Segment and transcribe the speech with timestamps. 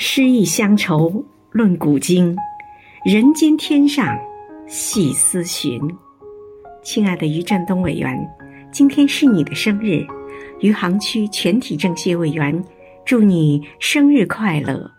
[0.00, 2.36] 诗意乡愁论古今
[3.04, 4.16] 人间天上
[4.68, 5.76] 细思寻。
[6.84, 8.16] 亲爱的于振东委员
[8.70, 10.06] 今天是你的生日
[10.60, 12.64] 余杭区全体政协委员
[13.04, 14.97] 祝你生日快乐。